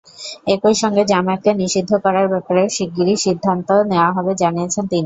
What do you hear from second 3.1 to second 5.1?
সিদ্ধান্ত নেওয়া হবে জানিয়েছেন তিনি।